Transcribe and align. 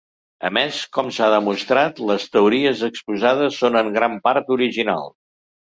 A 0.47 0.49
més, 0.57 0.79
com 0.97 1.11
s'ha 1.17 1.27
demostrat, 1.33 2.01
les 2.13 2.27
teories 2.37 2.83
exposades 2.91 3.61
són 3.65 3.81
en 3.85 3.95
gran 4.01 4.21
part 4.29 4.53
originals. 4.59 5.17